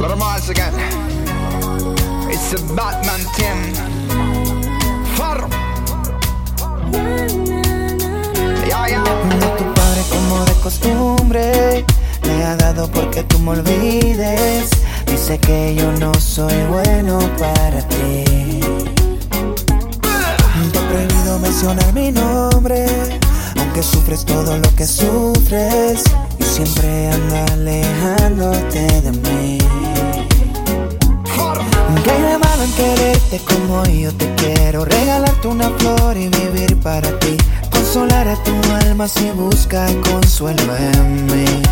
[0.00, 0.72] Once again,
[2.30, 3.74] it's a Batman team.
[8.68, 9.02] Ya, ya.
[9.58, 11.84] Tu padre como de costumbre
[12.22, 14.70] me ha dado porque tú me olvides.
[15.06, 18.24] Dice que yo no soy bueno para ti.
[20.72, 22.86] Te he prohibido mencionar mi nombre,
[23.58, 26.04] aunque sufres todo lo que sufres
[26.64, 29.58] siempre anda alejándote de mí.
[32.02, 34.84] ¿Qué hay de malo en quererte como yo te quiero?
[34.84, 37.36] Regalarte una flor y vivir para ti.
[37.70, 38.52] Consolar a tu
[38.86, 41.62] alma si busca consuelo en mí.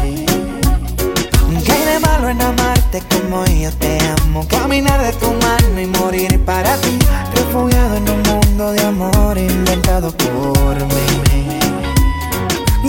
[1.64, 4.46] ¿Qué hay de malo en amarte como yo te amo?
[4.46, 6.96] Caminar de tu mano y morir para ti.
[7.34, 11.66] Refugiado en un mundo de amor inventado por mí.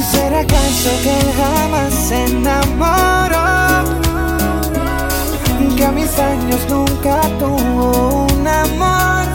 [0.02, 3.48] ¿Será acaso que él jamás se enamoró?
[5.76, 9.26] Que a mis años nunca tuvo un amor.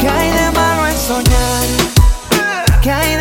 [0.00, 1.66] ¿Qué hay de malo en soñar?
[2.82, 3.19] ¿Qué hay de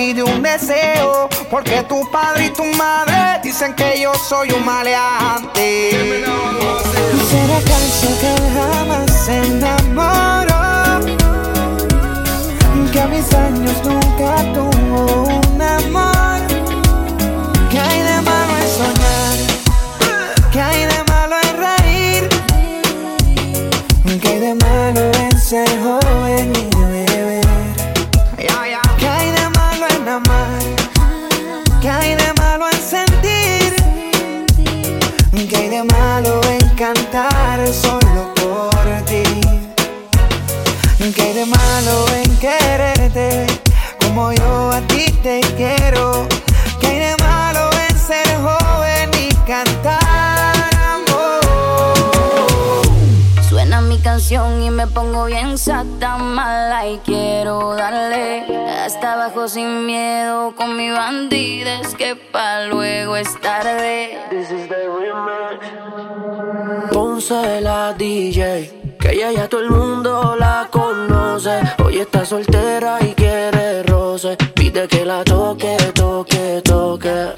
[0.00, 6.24] pide un deseo, porque tu padre y tu madre dicen que yo soy un maleante.
[7.30, 10.60] ¿Será acaso que jamás se enamoró?
[12.90, 14.79] Que a mis años nunca tuvo
[74.72, 77.32] Pide que la toque, toque, toque.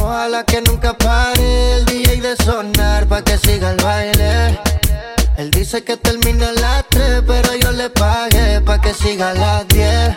[0.00, 4.58] Ojalá que nunca pare el DJ de sonar pa' que siga el baile.
[5.36, 9.34] Él dice que termina a las 3, pero yo le pagué pa' que siga a
[9.34, 10.16] las 10.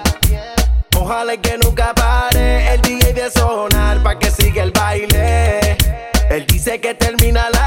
[0.98, 5.78] Ojalá que nunca pare el DJ de sonar pa' que siga el baile.
[6.32, 7.65] Él dice que termina a las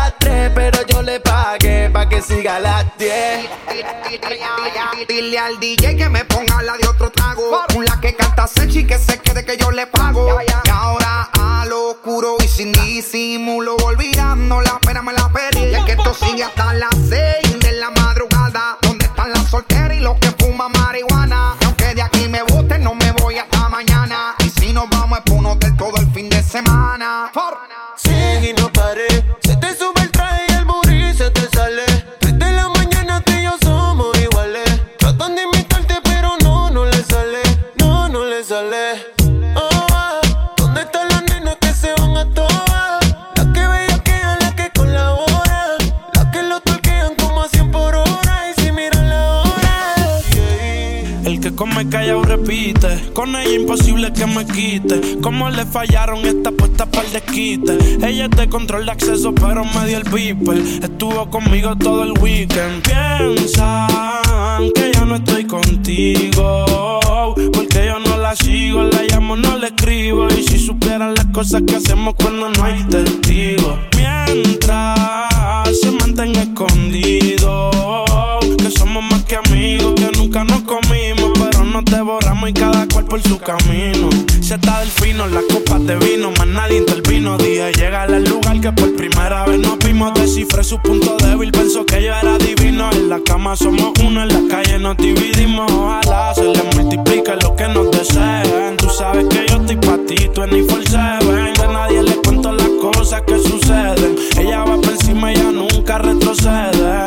[2.19, 3.49] que siga a las 10.
[5.09, 7.65] Dile al DJ que me ponga la de otro trago.
[7.87, 10.41] La que canta Sechi que se quede que yo le pago.
[10.41, 15.67] Y ahora a lo oscuro y sin disimulo, olvidando la pena me la pedí.
[15.67, 18.79] Y es que esto sigue hasta las 6 de la madrugada.
[18.83, 19.88] ¿Dónde están las solteras
[51.89, 53.11] que callado repite.
[53.13, 55.19] Con ella imposible que me quite.
[55.21, 57.79] Como le fallaron esta puesta para el desquite.
[58.07, 60.59] Ella te controla el acceso, pero me dio el viper.
[60.59, 62.83] Estuvo conmigo todo el weekend.
[62.83, 67.01] Piensan que ya no estoy contigo.
[67.53, 70.29] Porque yo no la sigo, la llamo, no la escribo.
[70.29, 73.79] Y si supieran las cosas que hacemos cuando no hay testigos.
[73.97, 77.71] Mientras se mantenga escondido.
[78.59, 80.98] Que somos más que amigos, que nunca nos comimos
[81.83, 84.09] nos devoramos y cada cual por su camino.
[84.41, 87.39] Se está del fino, las copas de vino, más nadie intervino.
[87.39, 90.13] Dije, llega al lugar que por primera vez nos vimos.
[90.15, 92.91] Descifré su punto débil, pensó que yo era divino.
[92.93, 95.71] En la cama somos uno, en la calle nos dividimos.
[95.71, 98.77] Ojalá se le multiplique lo que nos deseen.
[98.77, 100.67] Tú sabes que yo estoy pa' ti, tú en ni
[100.97, 104.17] A nadie le cuento las cosas que suceden.
[104.37, 107.07] Ella va por encima, ella nunca retrocede.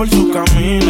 [0.00, 0.86] por su camino.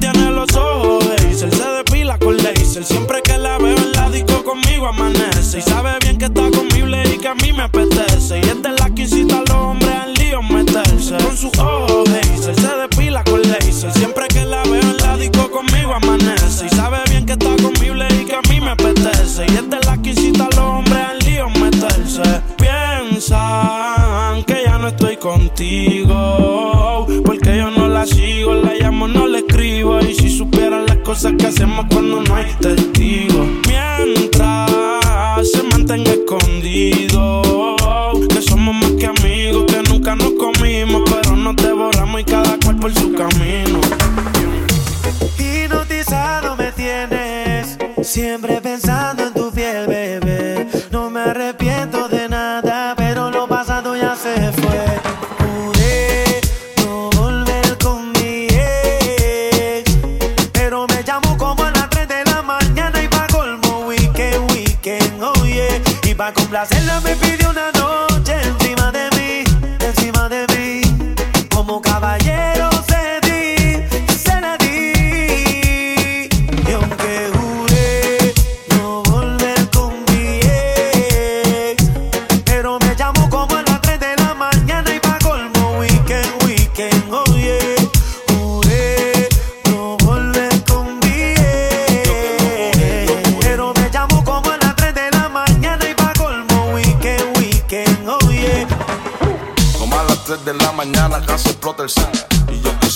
[0.00, 2.82] Tiene los ojos de se depila con laser.
[2.82, 5.58] Siempre que la veo en la disco conmigo amanece.
[5.58, 8.03] Y sabe bien que está conmigo y que a mí me apetece.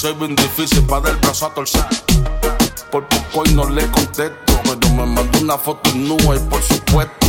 [0.08, 1.84] Soy bien difícil para el brazo a torcer.
[2.90, 4.54] Por poco y no le contesto.
[4.64, 7.26] Pero me mandó una foto nua y por supuesto.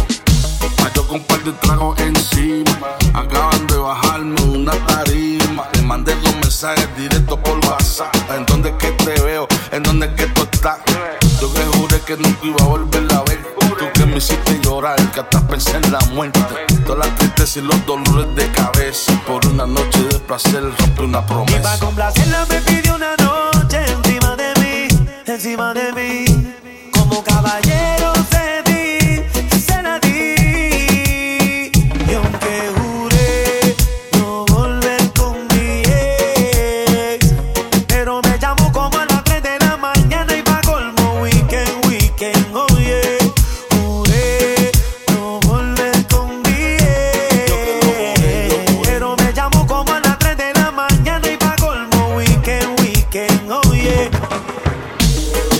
[0.95, 2.97] Yo con un par de tragos encima.
[3.13, 5.67] Acaban de bajarme una tarima.
[5.73, 8.15] Le mandé dos mensajes directos por WhatsApp.
[8.31, 9.47] ¿En dónde que te veo?
[9.71, 10.77] ¿En dónde que tú estás?
[11.41, 13.39] Yo que juré que nunca iba a volver a ver.
[13.77, 16.39] Tú que me hiciste llorar, que hasta pensé en la muerte.
[16.85, 19.11] Todas las tristezas y los dolores de cabeza.
[19.25, 21.79] Por una noche de placer rompí una Y pa' promesa.
[21.79, 24.87] complacerla me pidió una noche encima de mí,
[25.25, 26.53] encima de mí.
[26.93, 27.98] Como caballero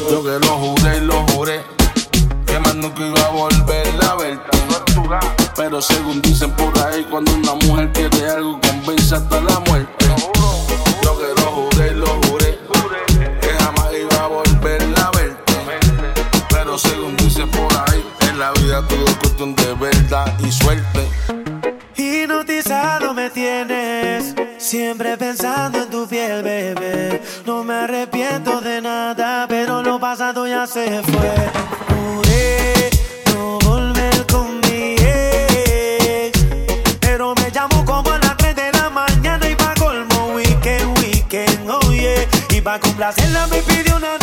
[0.09, 1.61] Yo que lo juré y lo juré.
[2.45, 4.57] Que más nunca iba a volver a verte.
[5.55, 10.05] Pero según dicen por ahí, cuando una mujer quiere algo, convence hasta la muerte.
[11.03, 12.59] Yo que lo juré y lo juré.
[13.41, 15.53] Que jamás iba a volver a verte.
[16.49, 21.07] Pero según dicen por ahí, en la vida todo es cuestión de verdad y suerte.
[21.95, 27.18] Hipnotizado me tienes, siempre pensando en tu piel, bebé.
[27.83, 31.31] Arrepiento de nada, pero lo pasado ya se fue.
[31.87, 32.89] Juré
[33.27, 36.37] no volver con mi ex,
[36.99, 41.69] pero me llamo como a las 3 de la mañana y pa' colmo weekend, weekend,
[41.85, 42.27] oye.
[42.49, 44.18] Y pa' complacerla me pidió una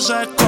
[0.00, 0.39] cause I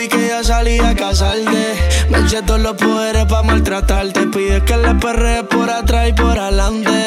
[0.00, 1.62] vi que ya salía a casarte.
[2.08, 4.26] Me eché todos los poderes para maltratarte.
[4.28, 6.98] Pides que le perre por atrás y por adelante.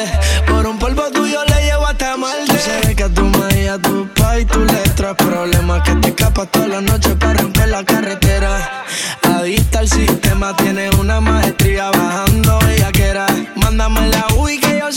[0.46, 2.38] Por un polvo tuyo le llevo hasta mal.
[2.46, 5.82] Tú sabes que a tu madre y a tu pa y tú le traes problemas.
[5.82, 8.84] Que te escapas toda la noche para romper la carretera.
[9.22, 13.26] Adicta al sistema, tienes una maestría bajando ella bellaquera.
[13.56, 14.92] Mándame la UI que yo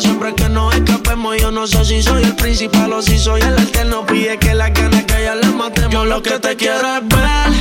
[0.00, 3.58] siempre que nos escapemos, yo no sé si soy el principal o si soy el
[3.58, 4.06] alterno.
[4.06, 5.92] Pide que la ganas que ya le matemos.
[5.92, 7.57] Yo lo que te quiero es ver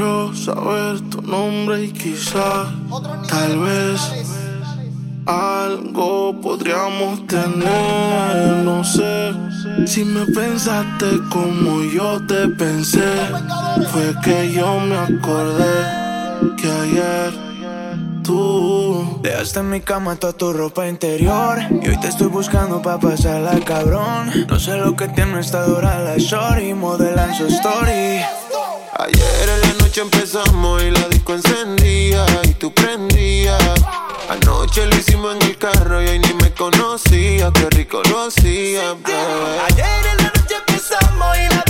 [0.00, 2.68] quiero saber tu nombre y quizás,
[3.28, 4.00] tal vez,
[5.26, 8.64] algo podríamos tener.
[8.64, 9.32] No sé
[9.86, 13.12] si me pensaste como yo te pensé.
[13.92, 15.84] Fue que yo me acordé
[16.56, 17.32] que ayer
[18.22, 21.58] tú Dejaste en mi cama toda tu ropa interior.
[21.82, 24.30] Y hoy te estoy buscando pa' pasarla, cabrón.
[24.48, 28.22] No sé lo que tiene esta dura la shorty Modelan su story.
[28.98, 33.60] Ayer el noche empezamos y la disco encendía y tú prendías.
[34.28, 38.92] Anoche lo hicimos en el carro y hoy ni me conocía, qué rico lo hacía,
[38.92, 39.60] bebé.
[39.68, 41.64] Ayer en la noche empezamos y la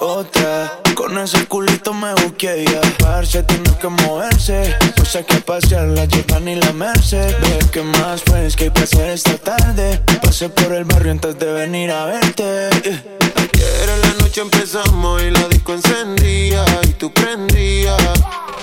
[0.00, 0.80] otra.
[0.94, 4.76] Con ese culito me busqué y aparse, tiene que moverse.
[4.96, 7.36] No sé qué pasear, la llevan y la merced.
[7.72, 10.00] Ve más pues que hay esta tarde.
[10.22, 13.27] Pasé por el barrio antes de venir a verte.
[13.58, 18.00] Ayer en la noche empezamos y la disco encendía y tú prendías.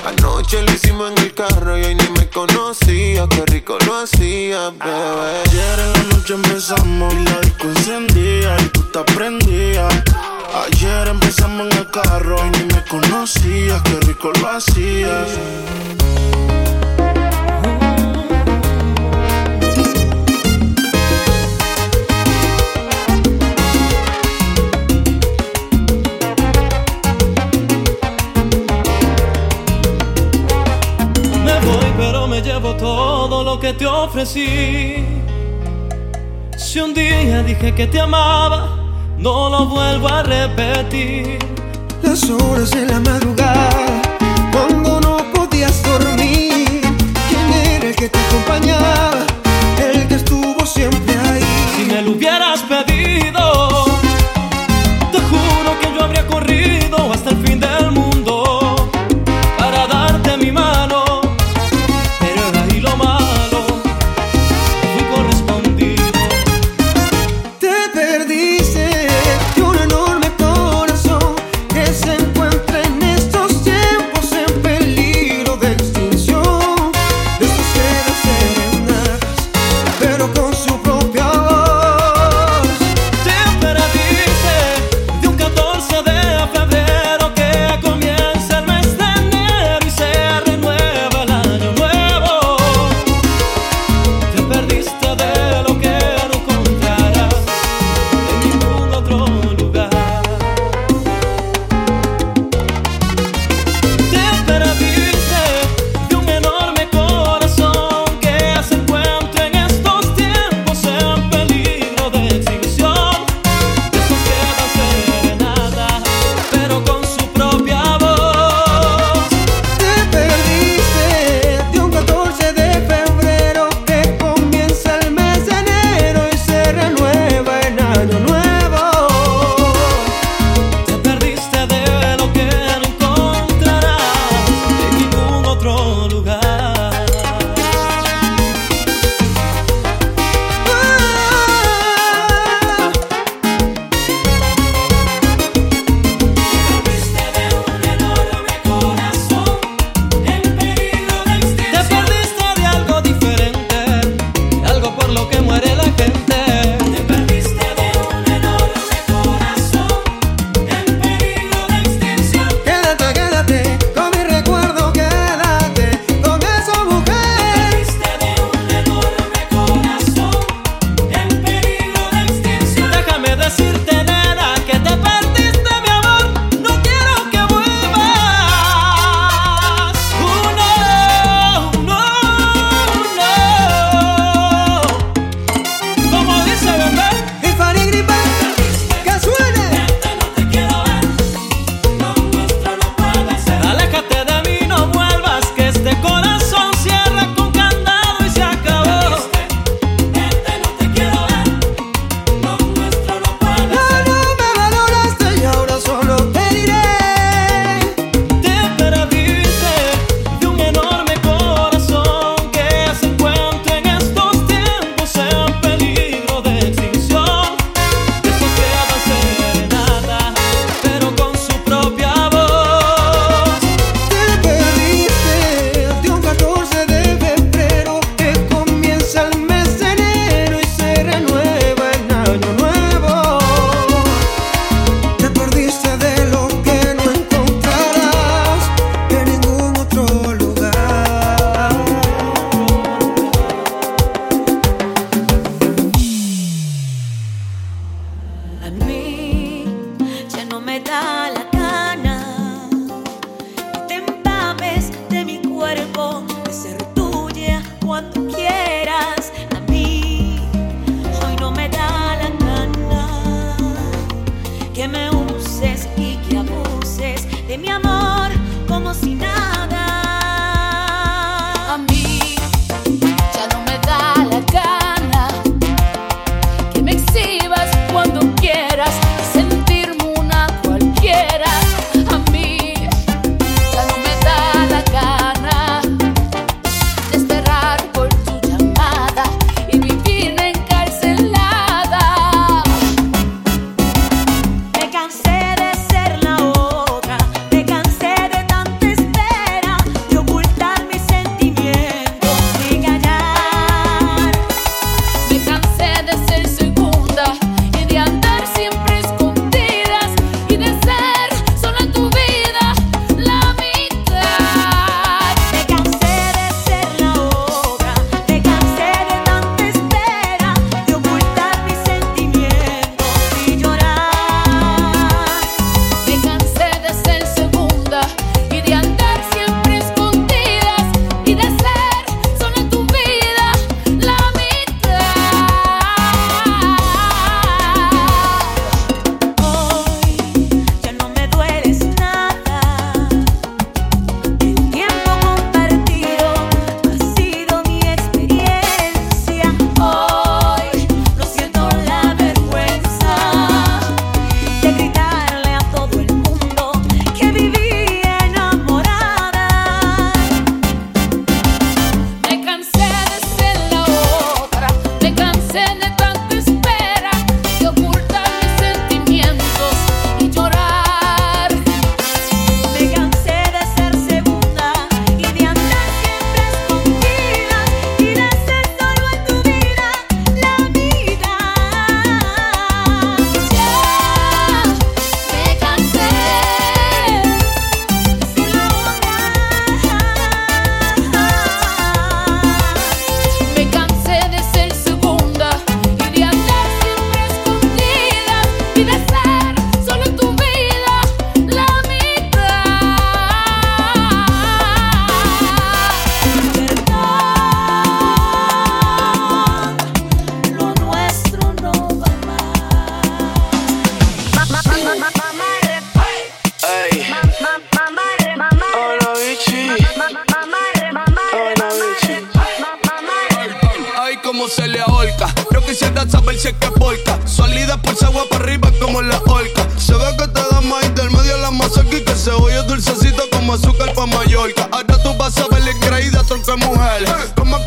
[0.06, 4.70] Anoche lo hicimos en el carro y hoy ni me conocía, qué rico lo hacía,
[4.70, 5.42] bebé.
[5.48, 9.94] Ayer en la noche empezamos y la disco encendía y tú te prendías.
[10.64, 15.28] Ayer empezamos en el carro y ni me conocías, qué rico lo hacías.
[32.54, 35.04] Todo lo que te ofrecí.
[36.56, 38.78] Si un día dije que te amaba,
[39.18, 41.40] no lo vuelvo a repetir.
[42.04, 44.02] Las horas de la madrugada,
[44.52, 46.82] cuando no podías dormir,
[47.30, 49.35] ¿quién era el que te acompañaba?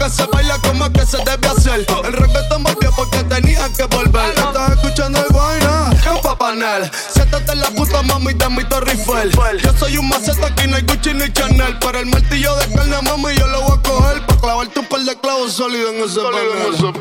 [0.08, 1.86] Que se baila, como que se debe hacer.
[2.04, 4.30] El reggaetón volvió porque tenía que volver.
[4.30, 6.90] Estás escuchando el vaina, un papanel.
[7.12, 9.60] Siéntate en la puta mami de mi Torre Eiffel.
[9.60, 11.78] Yo soy un maceta, aquí no hay Gucci ni Chanel.
[11.78, 14.26] Para el martillo de carne, mami, yo lo voy a coger.
[14.26, 16.94] Pa' clavarte un par de clavos sólidos en ese panel.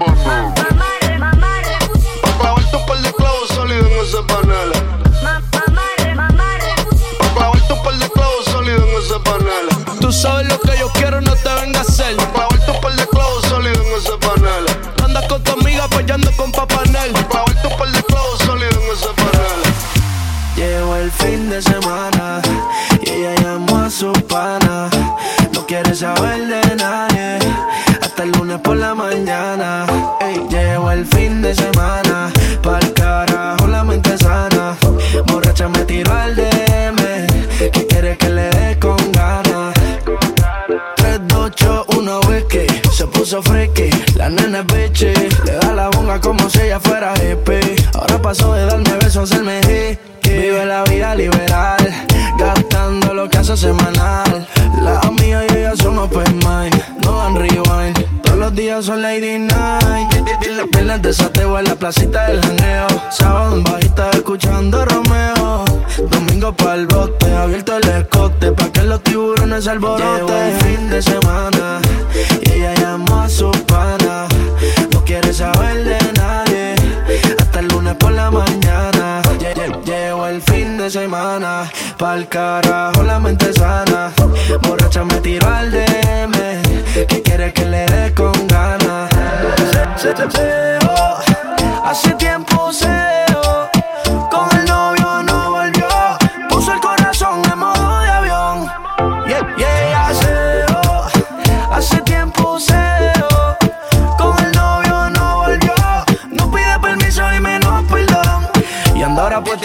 [2.21, 4.71] Pa' clavarte un par de clavos sólidos en ese panel.
[5.23, 5.41] Pa'
[7.35, 9.99] clavarte un par de clavos sólidos en ese panel.
[10.01, 12.17] Tú sabes lo que yo quiero, no te vengas a hacer.
[21.19, 22.41] Fin de semana
[23.01, 24.89] y ella llamó a su pana.
[25.53, 27.39] No quiere saber de nadie
[28.01, 29.85] hasta el lunes por la mañana.
[30.21, 34.75] Ey, llegó el fin de semana, pa'l carajo la mente sana.
[35.27, 36.97] Borracha me tiró al DM,
[37.71, 39.73] que quiere que le dé con ganas.
[40.97, 42.65] 3, 2, 8, 1, whisky.
[42.91, 45.13] Se puso friki, la nena es bitchy.
[45.45, 47.75] Le da la bonga como si ella fuera hippie.
[47.93, 50.06] Ahora pasó de darme besos a hacerme hippie.
[58.57, 60.09] Días son lady night.
[60.71, 62.87] Viernes de sateo en la placita del janeo.
[63.11, 65.63] Sábado en bajita escuchando Romeo.
[66.09, 70.15] Domingo pa'l bote, abierto el escote pa' que los tiburones alboroten.
[70.25, 71.79] Llegó el fin de semana
[72.43, 74.27] y ella llamó a su pana.
[74.91, 76.75] No quiere saber de nadie
[77.39, 79.21] hasta el lunes por la mañana.
[79.39, 84.11] Lle- lle- Llegó el fin de semana, pa'l carajo la mente sana.
[84.61, 86.26] Borracha me tiró al DM,
[87.07, 89.09] que quiere que le dé con ganas.
[89.97, 91.19] Se, se, se, oh,
[91.85, 93.26] hace tiempo seo,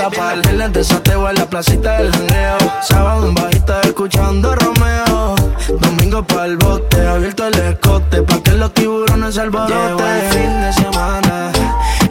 [0.03, 2.59] puesta para el viernes de sateo en la placita del janeo.
[2.83, 5.35] Sábado en bajita escuchando Romeo.
[5.81, 10.07] Domingo pa'l bote, abierto el escote pa' que los tiburones se alboroten.
[10.07, 11.53] El fin de semana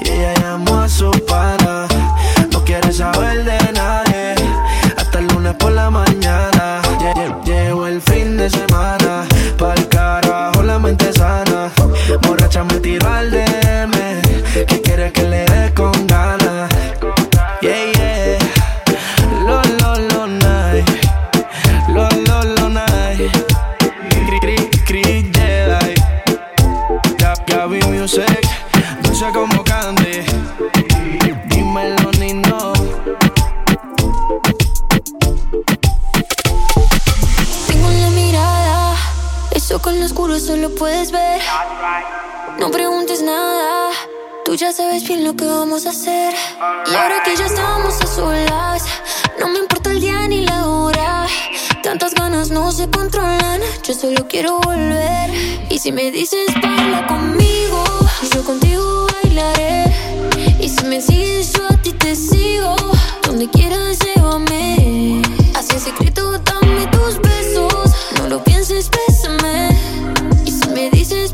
[0.04, 1.88] y ella llamó a su pana.
[2.51, 4.36] No quiere saber de nadie
[4.97, 6.82] hasta el lunes por la mañana.
[6.99, 9.25] Lle- lle- Llegó el fin de semana,
[9.58, 11.69] pa'l carajo la mente sana.
[12.21, 13.90] Borracha me tiró al DM,
[45.31, 46.33] lo que vamos a hacer.
[46.91, 48.83] Y ahora que ya estamos a solas,
[49.39, 51.25] no me importa el día ni la hora.
[51.83, 55.29] Tantas ganas no se controlan, yo solo quiero volver.
[55.69, 57.83] Y si me dices baila conmigo,
[58.33, 59.85] yo contigo bailaré.
[60.59, 62.75] Y si me sigues, yo a ti te sigo.
[63.23, 65.21] Donde quieras, llévame.
[65.55, 67.91] Así en secreto, dame tus besos.
[68.17, 69.69] No lo pienses, bésame.
[70.45, 71.33] Y si me dices,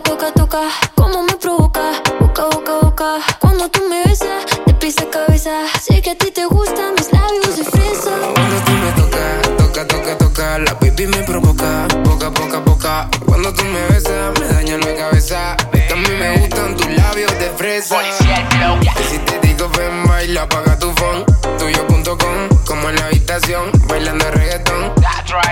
[0.00, 0.60] toca, toca, toca.
[0.94, 3.18] Como me provoca, boca, boca, boca.
[3.40, 5.50] Cuando tú me besas, de pies a cabeza.
[5.80, 8.10] Sé que a ti te gustan mis labios de fresa.
[8.34, 13.08] Cuando tú me tocas, toca, toca, toca, la pipi me provoca, boca, boca, boca.
[13.24, 15.56] Cuando tú me besas, me daña la cabeza.
[15.72, 17.96] Mí me gustan tus labios de fresa.
[18.06, 21.24] Y si te digo ven, baila, apaga tu phone.
[21.58, 24.92] Tuyo.com, como en la habitación, bailando reggaetón.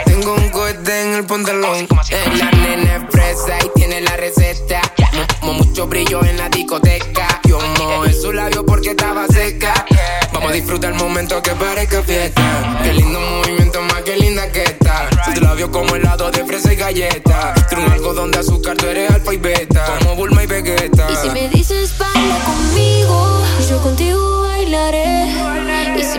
[0.07, 1.87] Tengo un cohete en el pantalón.
[2.11, 4.81] Eh, La nena es fresa y tiene la receta.
[5.13, 7.41] Mo- mo- mucho brillo en la discoteca.
[7.45, 9.85] Yo mojé su labio porque estaba seca.
[10.33, 12.81] Vamos a disfrutar el momento que parezca fiesta.
[12.85, 15.09] Qué lindo movimiento, más que linda que está.
[15.35, 17.55] Tu labio como helado de fresa y galleta.
[17.69, 19.85] Tú un algodón de azúcar, tú eres alfa y beta.
[20.01, 21.09] Como Bulma y Vegeta.
[21.11, 25.24] Y si me dices baila conmigo, yo contigo bailaré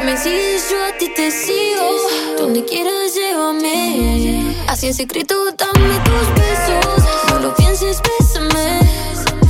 [0.06, 1.98] me sigues, yo a ti te sigo.
[2.38, 4.56] Donde quieras, llévame.
[4.68, 7.04] Así es secreto, dame tus besos.
[7.30, 8.80] No lo pienses, bésame.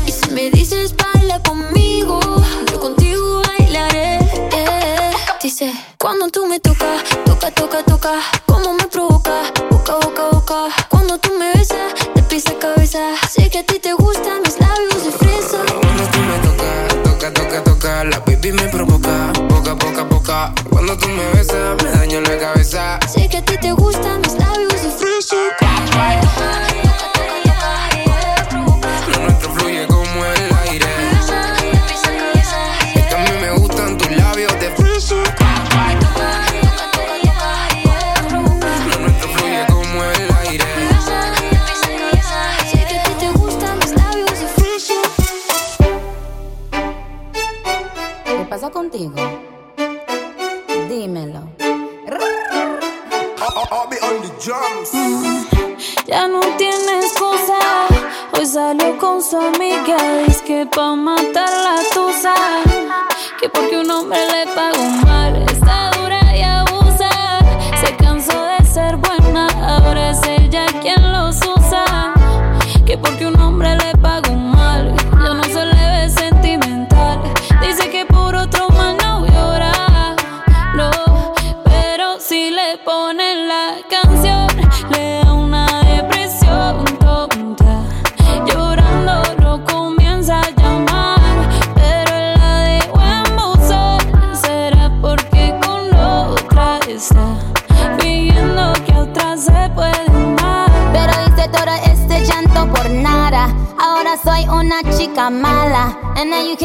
[0.07, 2.19] Y si me dices, baila conmigo,
[2.71, 4.19] yo contigo bailaré.
[5.41, 8.13] Dice, cuando tú me tocas, toca, toca, toca.
[8.45, 10.67] Como me provoca, boca, boca, boca.
[10.89, 12.99] Cuando tú me besas, te pisa cabeza.
[13.29, 15.57] Sé que a ti te gustan mis labios de fresa.
[15.81, 18.03] Cuando tú me tocas, toca, toca, toca.
[18.05, 18.94] La baby me provoca
[20.25, 22.99] cuando tú me besas, me daño la cabeza.
[23.07, 25.64] Sé que a ti te gustan mis labios de fresa.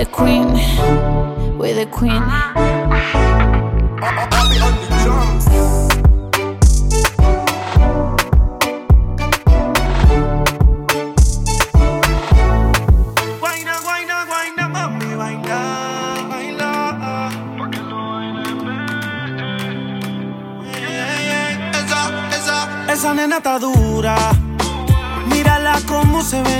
[0.00, 0.48] The Queen,
[1.58, 2.22] we the Queen.
[22.88, 24.16] Esa, nena está dura.
[25.26, 26.59] Mírala cómo se venea.